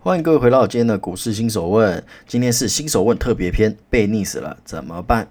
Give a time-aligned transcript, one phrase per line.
[0.00, 5.28] 欢迎各位回到今天的股市新手问，今天是新手问特别篇，被溺死了怎么办？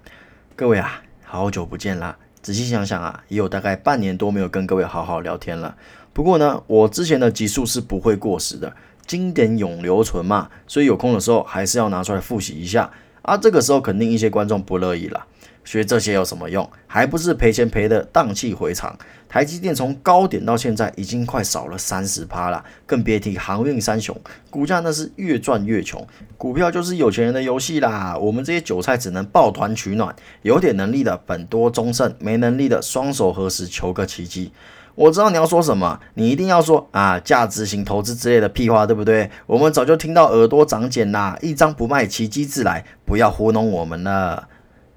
[0.54, 2.18] 各位啊，好久不见啦！
[2.42, 5.74] 仔细想想啊，也有大概半年多没有跟各位好好聊天了。
[6.12, 12.90] 不过呢，我之前的集数是不会过时的，经典永留存嘛，所以有空的时候还是要拿出来复习一下。
[13.22, 15.24] 啊，这个时候肯定一些观众不乐意了。
[15.68, 16.66] 学这些有什么用？
[16.86, 18.98] 还不是赔钱赔的荡气回肠。
[19.28, 24.18] 台积电从高点到现在已经快少了三十趴了，更别提航运三雄，
[24.48, 26.02] 股价那是越赚越穷。
[26.38, 30.16] 股票就是有钱人的游戏啦，我们这些韭菜只能抱团取暖。
[30.40, 34.50] 有点能力的本多忠胜，没能力的双手合十求个奇迹。
[34.94, 39.30] 我知道你要说什么，你一定要说啊价值型投资之类的屁话，对不对？
[39.46, 44.48] 我们早就听到耳朵长茧啦，一张不卖，奇迹自来，不要糊弄我们了。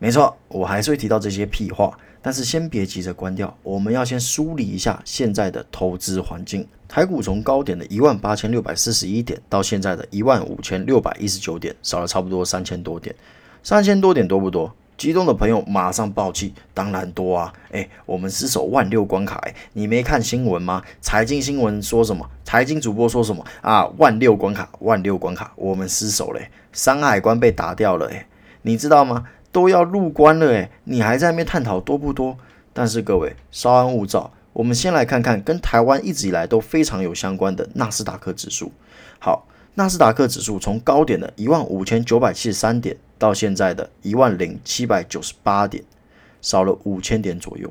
[0.04, 6.68] 没错，我还是会提到这些屁话，但是先别急着关掉，我们要先梳理一下现在的投资环境。
[6.88, 13.16] 台股从高点的一万八千六百四十一点，到现在的一万五千六百一十九点，少了差不多三千多点。
[13.62, 14.74] 三千多点多不多？
[14.98, 17.54] 激动的朋友马上爆气，当然多啊！
[17.72, 20.82] 哎，我们失守万六关卡，哎，你没看新闻吗？
[21.00, 22.28] 财经新闻说什么？
[22.44, 23.46] 财经主播说什么？
[23.62, 28.26] 啊，万六关卡，万六关卡，我们失守嘞，山海关被打掉了，哎，
[28.64, 29.26] 你知道吗？
[29.52, 32.38] 都要入关了诶，你还在那边探讨多不多？
[32.74, 38.72] 但是各位稍安勿躁，我们先来看看跟台湾一直以来都非常有相关的纳斯达克指数。
[39.20, 45.84] 好，纳斯达克指数从高点的一万五千九百七十三点到现在的一万零七百九十八点，
[46.42, 47.70] 少了五千点左右。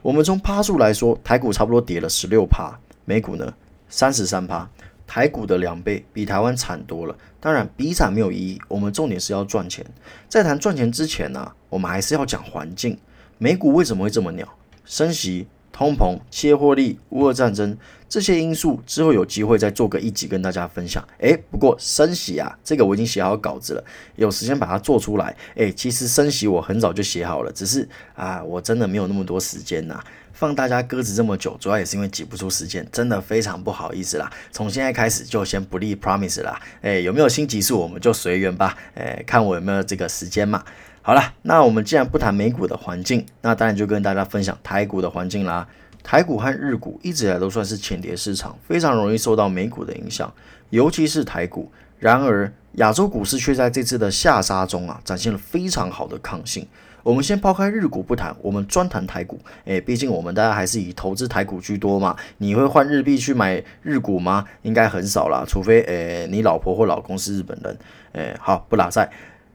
[0.00, 3.52] 我们从趴数来说，台股差不多跌了十六趴，美股呢
[3.88, 4.68] 三十三趴。
[5.08, 7.16] 台股的两倍，比台湾惨多了。
[7.40, 8.60] 当然，比惨没有意义。
[8.68, 9.84] 我们重点是要赚钱。
[10.28, 12.96] 在谈赚钱之前呢，我们还是要讲环境。
[13.38, 14.46] 美股为什么会这么鸟？
[14.84, 17.76] 升息、通膨、切获利、乌俄战争
[18.08, 21.06] 这些因素，之后有机会再做个一集跟大家分享。
[21.18, 23.84] 诶，不过升息啊，这个我已经写好稿子了，
[24.16, 25.36] 有时间把它做出来。
[25.56, 30.02] 诶，其实升息我很早就写好了，只是啊，我真的没有那么多时间呐。
[30.32, 34.30] 放大家鸽子这么久，主要也是因为挤不出时间，真的非常不好意思啦。
[34.52, 40.64] 从现在开始就先不立 promise 啦，哎，有没有新集数我们就随缘吧，哎，看我有没有这个时间嘛。
[41.02, 45.66] 好了，那我们既然不谈美股的环境，那当然就跟大家分享台股的环境啦。
[46.08, 50.32] 台股和日股一直以来都算是浅碟市场，非常容易受到美股的影响，
[50.70, 51.70] 尤其是台股。
[51.98, 56.66] 然而亚洲股市却在这次的下杀中啊，展现了非常好的抗性。
[57.02, 59.38] 我们先抛开日股不谈，我们专谈台股。
[59.66, 62.16] 诶，毕竟我们大家还是以投资台股居多嘛。
[62.38, 64.46] 你会换日币去买日股吗？
[64.62, 67.78] 应该很少啦，除非诶你老婆或老公是日本人。
[68.12, 69.06] 诶，好，不拉塞。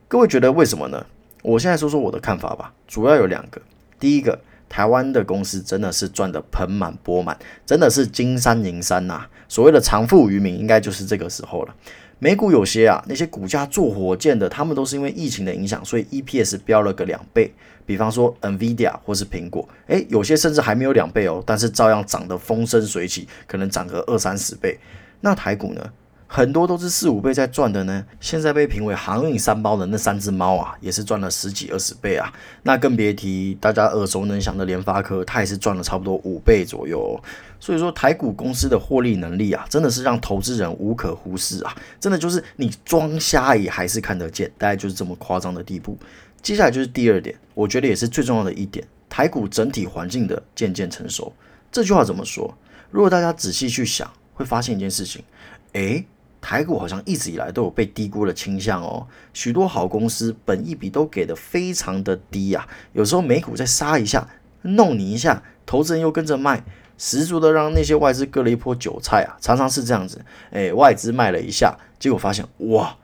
[0.06, 1.04] 各位觉得为什么呢？
[1.42, 2.72] 我现在说说我的看法吧。
[2.86, 3.60] 主要有两个。
[3.98, 4.38] 第一个，
[4.68, 9.26] 台湾的公司真的是赚得盆满钵满，真的是金山银山呐。
[9.48, 11.74] 所谓的长富于民，应该就是这个时候了。
[12.18, 17.52] 美股有些啊，那些股价做火箭的，他们都是因为疫情的影响，所以 EPS 飙了个两倍。
[17.86, 24.78] 比方说 NVIDIA 或是苹果，诶，有些甚至还没有两倍哦，但是照样涨得风生水起，可能涨个二三十倍。
[25.20, 25.82] 那台股呢？
[26.26, 28.04] 很多都是四五倍在赚的呢。
[28.20, 32.32] 现在被评为航运三包的那三只猫啊，也是赚了十几二十倍啊。
[32.62, 37.20] 那更别提大家耳熟能详的联发科，它也是赚了差不多五倍左右。
[37.60, 41.74] 所以说台股公司的获利能力啊，真的是让投资人无可忽视啊。
[42.00, 45.96] 真的就是你装瞎也还是看得见，大概就是这么夸张的地步。
[46.42, 51.32] 接下来就是第二点，我觉得也是最重要的一点，台股整体环境的渐渐成熟。
[51.72, 52.54] 这句话怎么说？
[52.90, 55.24] 如果大家仔细去想，会发现一件事情，
[55.72, 56.04] 诶，
[56.44, 64.28] 台股好像一直以来都有被低估的倾向哦，许多好公司本益比都给的非常的低啊，有时候美股再杀一下，
[64.60, 66.62] 弄你一下，投资人又跟着卖，
[66.98, 72.94] 十足的让那些外资割了一波韭菜啊，常常是这样子，哎，外资卖了一下，结果发现哇，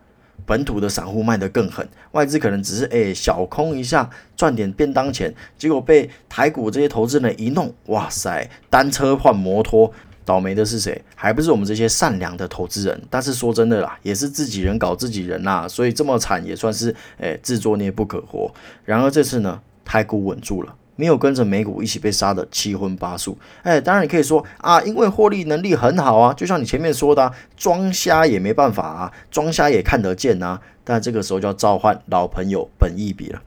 [0.44, 9.90] 本土的散户卖得更狠，外资可能只是哎小空一下赚点便当钱，结果被台股这些投资人一弄，哇塞，单车换摩托。
[10.24, 11.02] 倒霉的是谁？
[11.14, 13.00] 还不是我们这些善良的投资人。
[13.08, 18.52] 但是说真的啦，也是自己人搞自己人呐，所以这么惨也算是诶自作孽不可活。
[18.84, 23.36] 然而这次呢，台股稳住了，没有跟着美股一起被杀的七荤八素。
[23.62, 30.60] 哎，当然你可以说啊，因为获利能力很好啊，就像你前面说的，装瞎也没办法啊，装瞎也看得见呐。
[30.84, 33.40] 但这个时候就要召唤老朋友本益比了。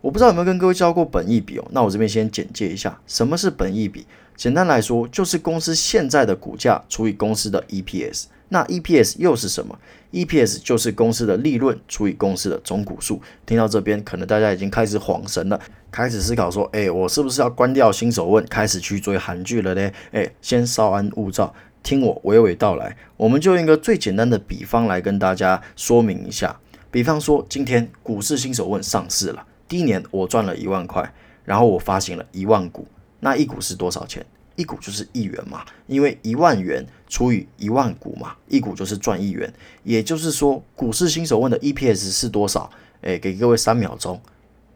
[0.00, 4.06] 我不知道有没有跟各位教过本益比哦，那我这边先简介一下，什么是本益比？
[4.38, 8.26] 简单来说，就是公司现在的股价除以公司的 EPS。
[8.50, 9.76] 那 EPS 又是什么
[10.12, 13.20] ？EPS 就是公司的利润除以公司的总股数。
[13.44, 19.90] 听到这边，可能大家已经开始恍神了，开始思考说：哎，我是不是要关掉新手问，开始去追韩剧了呢？
[20.12, 21.52] 哎，先稍安勿躁，
[21.82, 22.96] 听我娓娓道来。
[23.16, 26.60] 我们就用一个最简单的比方来跟大家说明一下。
[26.92, 29.44] 比方说，今天股市新手问上市了。
[29.66, 31.12] 第一年我赚了一万块，
[31.44, 32.86] 然后我发行了一万股，
[33.20, 34.24] 那一股是多少钱？
[34.56, 39.52] 一股就是一元嘛，因为一万元除以一万股嘛，一股就是赚一元。
[39.84, 42.68] 也就是说，股市新手问的 EPS 是多少？
[43.02, 44.20] 诶，给各位三秒钟，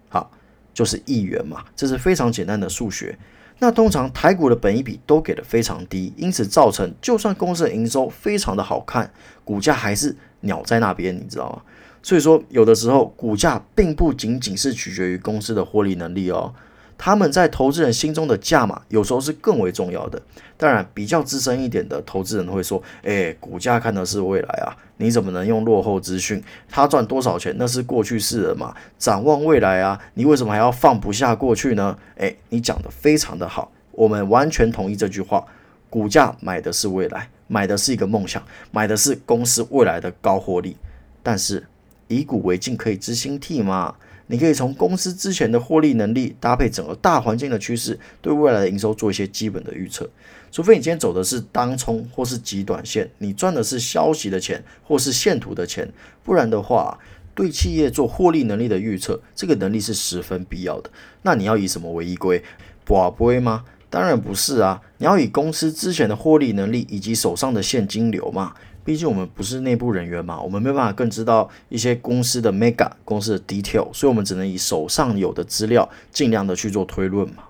[0.09, 0.31] 好，
[0.73, 3.19] 就是一元嘛，这是非常简单的数学。
[3.59, 9.13] 那通常台股的本益比都给的非常低，因此造成就算公司的营收非常的好看，
[9.45, 11.63] 股价还是鸟在那边，你知道吗？
[12.05, 16.55] 所以说，有的时候股价并不仅仅是取决于公司的获利能力哦，
[16.97, 20.21] 他们在投资人心中的价码有时候是更为重要的。
[20.57, 26.43] 当然，比较资深一点的投资人会说：“哎，股价看的是未来啊，你怎么能用落后资讯？
[26.69, 35.45] 他赚多少钱那是过去式了嘛，展望未来啊，你为什么还要放不下过去呢？”哎，你讲的非常的好，我们完全同意这句话。
[35.91, 40.77] 股价买的是未来，买的是一个梦想，买的是公司未来的高获利，
[41.23, 41.65] 但是。
[42.09, 43.95] 以古为镜，可以知兴替嘛？
[44.27, 50.09] 你可以从公司之前的获利能力，搭配整个大环境的趋势，对未来的营收做一些基本的预测。
[50.51, 55.91] 除非你今天走的是当冲或是极短线，你赚的是消息的钱或是线图的钱，
[56.23, 56.99] 不然的话，
[57.35, 60.91] 对企业做获利能力的预测，这个能力是十分必要的。
[61.23, 62.43] 那你要以什么为依归？
[62.87, 63.65] 寡不吗？
[63.93, 64.81] 当然不是啊！
[64.97, 68.55] 你要以公司之前的获利能力以及手上的现金流嘛。
[68.87, 77.45] 毕竟我们不是内部人员嘛，我们没办法更知道一些公司的 mega 公司的 detail，所以我们只能以手上有的资料尽量的去做推论嘛。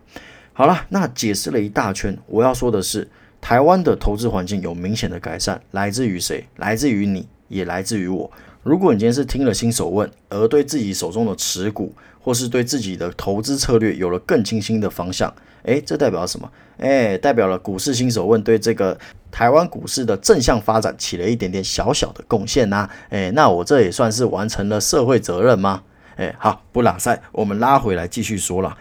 [0.52, 3.08] 好了，那解释了一大圈，我要说的是，
[3.40, 6.44] 台湾的投资环境有明显的改善，来自于谁？
[6.56, 8.28] 来自于你，也来自于我。
[8.64, 15.32] 如果你今天是听了新手问，而对自己手中的持股，或是对自己的投资策略有了更清晰的方向，
[15.64, 16.50] 诶，这代表什么？
[16.78, 18.98] 诶，代表了股市新手问对这个。
[19.32, 25.82] 台湾股市的正向发展起了一点点小小的贡献呐，诶，那我这也算是完成了社会责任吗？
[26.16, 28.76] 诶，好，不拉塞，我们拉回来继续说了。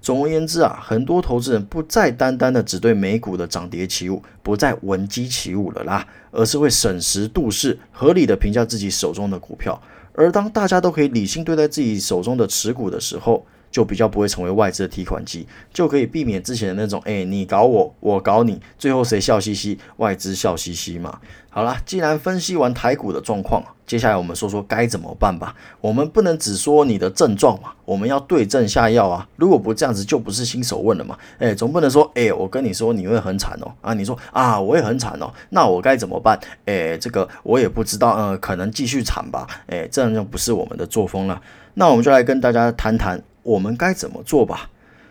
[0.00, 9.80] 总而言之啊，很多投资人不再单单的只对美股的涨跌起舞，不再闻鸡起舞了啦，而是会审时度势，合理的评价自己手中的股票。
[10.14, 21.18] 而当大家都可以理性对待自己手中的持股的时候，就比较不会成为外资的提款机，就可以避免之前的那种，哎，你搞我，我搞你，最后谁笑嘻嘻，外资笑嘻嘻嘛。
[21.48, 25.54] 好了，既然分析完台股的状况，接下来我们说说该怎么办吧。
[25.82, 29.28] 我们不能只说你的症状嘛，我们要对症下药啊。
[29.36, 31.18] 如果不这样子，就不是新手问了嘛。
[31.38, 36.38] 哎，总不能说，哎，我跟你说你会很惨哦，啊，你说啊，我也很惨哦，那我该怎么办？
[36.64, 39.46] 哎，这个我也不知道，呃，可能继续惨吧。
[39.66, 41.40] 哎，这样就不是我们的作风了。
[41.74, 44.70] 那我们就来跟大家谈谈，我们该怎么做吧。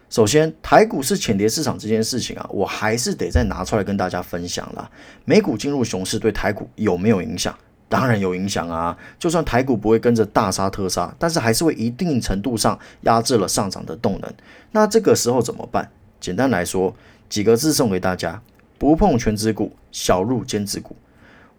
[0.09, 4.91] 首先，台股是浅跌市场这件事情啊，我还是得再拿出来跟大家分享了。
[5.23, 7.57] 美股进入熊市对台股有没有影响？
[7.87, 8.97] 当然有影响啊！
[9.19, 14.33] 就算台股不会跟着大杀特杀，但是还是会一定程度上压制了上涨的动能。
[14.71, 15.91] 那这个时候怎么办？
[16.19, 16.95] 简单来说，
[17.27, 18.41] 几个字送给大家：
[18.77, 20.95] 不碰全指股，小入兼指股。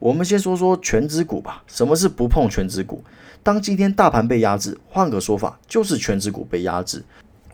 [0.02, 1.62] 我们先说说全指股吧。
[1.68, 3.04] 什么是不碰全指股？
[3.40, 7.04] 当今天大盘被压制，换个说法就是全指股被压制。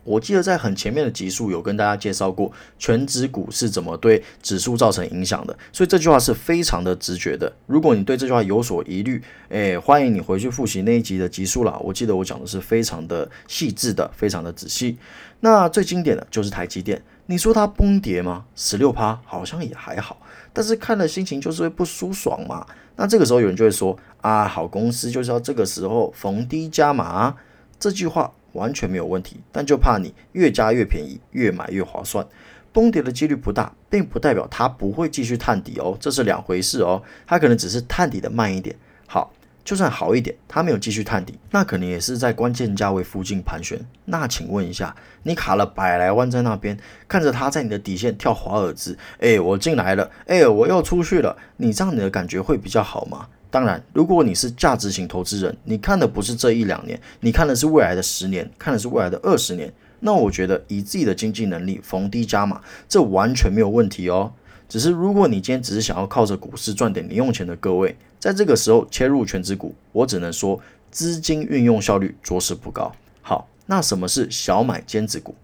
[0.08, 7.52] 我记得在很前面的集数有跟大家介绍过全指股是怎么对指数造成影响的，所以这句话是非常的直觉的。
[7.66, 11.78] 如果你对这句话有所疑虑，诶，欢迎你回去复习那一集的集数啦。
[11.82, 14.96] 我记得我讲的是非常的细致的，非常的仔细。
[15.40, 18.46] 那最经典的就是台积电，你说它崩跌吗？
[18.56, 20.20] 十六趴好像也还好，
[20.52, 22.66] 但是看了心情就是会不舒爽嘛。
[22.96, 27.36] 那这个时候有人就会说啊，好公司就是要这个时候逢低加码，
[27.78, 28.32] 这句话。
[28.54, 32.26] 完全没有问题，但就怕你越加越便宜，越买越划算。
[32.72, 37.02] 崩跌的几率不大，并不代表它不会继续探底哦，这是两回事哦。
[37.26, 38.74] 它可能只是探底的慢一点。
[39.06, 39.32] 好，
[39.62, 43.78] 就算好一点，它没有继续探底，那可能也是在关键价位附近盘旋。
[44.06, 53.28] 那请问一下，你卡了百来万在那边，看着它在你的底线跳华尔兹，哎，我进来了，哎，我又出去了，你这样你的感觉会比较好吗？
[53.50, 64.32] 当然，如果你是价值型投资人，你看的不是这一两年，你看的是未来的十年，看的是未来的二十年，那我觉得以自己的经济能力逢低加码，这完全没有问题哦。
[64.68, 72.92] 只是如果你今天只是想要靠着股市赚点零用钱的各位，在这个时候切入全职股，我只能说资金运用效率着实不高。
[73.22, 75.34] 好，那什么是小买兼职股？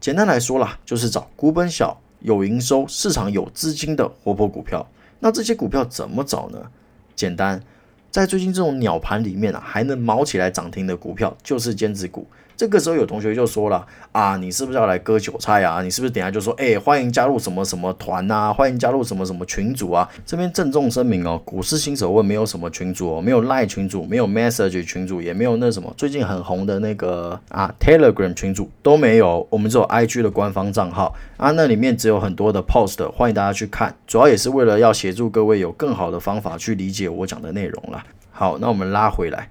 [0.00, 4.86] 简单来说啦，就是找股本小、有营收、市场有资金的活泼股票。
[5.18, 6.70] 那这些股票怎么找呢？
[7.14, 7.62] 简单，
[8.10, 12.26] 在最近这种鸟盘里面啊，还能毛起来涨停的股票，就是尖子股。
[12.56, 15.82] 这个时候有同学就说了啊，你是不是要来割韭菜啊？
[15.82, 18.52] 你是不是等下就说，哎，欢迎加入什么什么团啊？
[18.52, 20.08] 欢迎加入什么什么群组啊？
[20.24, 38.04] 这边郑重声明哦，股市新手问没有什么群组哦，没有赖群组，没有 message 群组，也没有那什么最近很红的那个啊 Telegram 群组都没有，我们只有 IG 的官方账号啊，那里面只有很多的 post，欢迎大家去看，主要也是为了要协助各位有更好的方法去理解我讲的内容啦。
[38.30, 39.48] 好，那我们拉回来。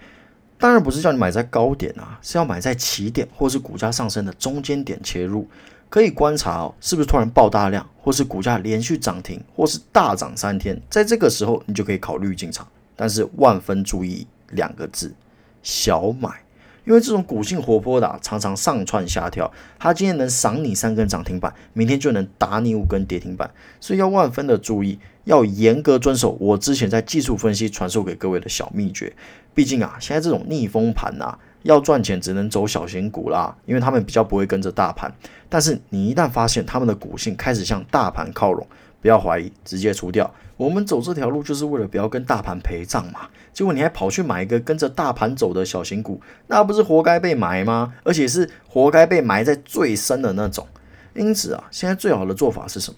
[0.64, 5.46] 当然不是叫你买在高点啊，是要买在起点或是股价上升的中间点切入。
[5.90, 12.66] 可以观察哦，是不是突然爆大量，或是股价连续涨停，或是大涨三天，在这个时候你就可以考虑进场。
[12.96, 15.14] 但是万分注意两个字：
[15.62, 16.43] 小买。
[16.86, 23.50] 因为这种股性活泼的，常常上窜下跳，它今天能赏你三根涨停板，明天就能打你五根跌停板，
[23.80, 29.14] 所以要万分的注意，要严格遵守我之前在技术分析传授给各位的小秘诀。
[29.54, 35.14] 毕竟啊，现在这种逆风盘呐，要赚钱只能走小型股啦，因为他们比较不会跟着大盘。
[35.48, 38.68] 但是你一旦发现他们的股性开始向大盘靠拢，
[39.04, 40.34] 不要怀疑，直接除掉。
[40.58, 43.28] 我们走这条路就是为了不要跟大盘陪葬嘛。
[43.52, 47.94] 结果你还跑去买一个跟着大盘走的小型股，那不是活该被埋吗？
[48.04, 50.66] 而且是活该被埋在最深的那种。
[51.14, 52.98] 因此啊，现在最好的做法是什么？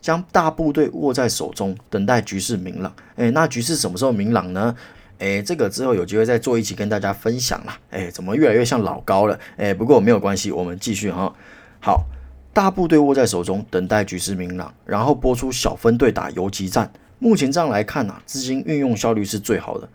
[0.00, 2.92] 将大部队握在手中，等待局势明朗。
[3.16, 4.74] 诶，那局势什么时候明朗呢？
[5.18, 7.78] 哎，这个之后有机会再做一期跟大家分享啦。
[7.90, 9.38] 哎，怎么越来越像老高了？
[9.56, 11.32] 哎，不过没有关系，我们继续哈。
[11.80, 12.04] 好，
[12.52, 16.92] 大部队握在手中，等待局势明朗，然后拨出小分队打游击战。
[17.18, 19.88] 目前这样来看呐，资金运用效率是最好的。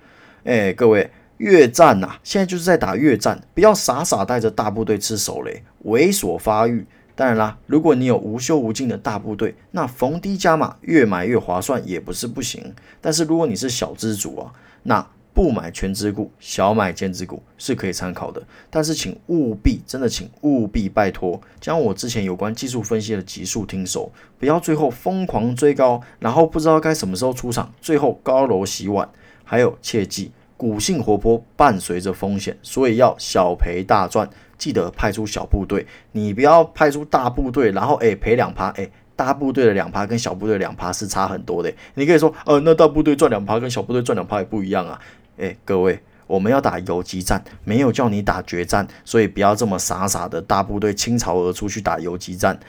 [0.44, 6.86] 哎，各位，越战呐，现在就是在打越战，不要傻傻带着大部队吃手雷，猥琐发育。
[7.16, 12.74] 当然啦，如果你有无休无尽的大部队，那逢低加码，越买越划算，也不是不行。
[13.02, 18.42] 但是如果你是小资主啊，那不买全职股，小买兼职股是可以参考的，
[18.72, 29.08] 但是请务必，真的请务必拜托，将我之前有关技术分析的集数听熟，不要最后疯狂追高，然后不知道该什么时候出场，最后高楼洗碗。
[29.44, 34.28] 还有切记，股性活泼伴随着风险，所以要小赔大赚，
[34.58, 45.00] 记得派出小部队，你不要派出大部队，然后诶赔两趴，诶大部队的两趴跟小部队两趴是差很多的，你可以说，呃那大部队赚两趴跟小部队赚两趴也不一样啊。
[45.38, 52.60] 哎，各位，我们要打游击战，没有叫你打决战，所以不要这么傻傻的大部队倾巢而出去打游击战。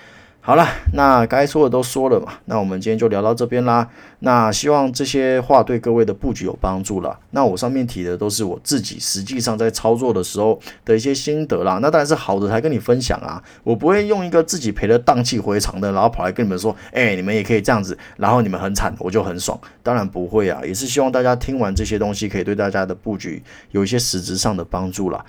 [0.49, 3.87] 好了，那该说的都说了嘛，那我们今天就聊到这边啦。
[4.21, 7.19] 那希望这些话对各位的布局有帮助了。
[7.33, 11.79] 那我上面提的都是我自己实际上在操作的时候的一些心得啦。
[11.83, 19.61] 那当然是好的才跟你分享啊，我不会用一个自己赔的荡气回肠的，然后跑来跟你们说，哎，你们也可以这样子，然后你们很惨，我就很爽。
[19.83, 25.23] 当然不会啊，也是希望大家听完这些东西，可以对大家的布局有一些实质上的帮助啦。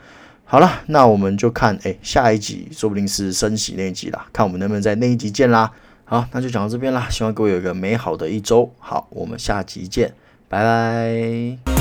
[0.51, 5.71] 好了，那我们就看，哎，下一集说不定是升息那一集啦，看我们能不能在那一集见啦。
[6.05, 8.73] 好，那就讲到这边啦，希望各位有一个美好的一周。
[8.79, 10.11] 好，我们下集见，
[10.47, 11.78] 拜拜。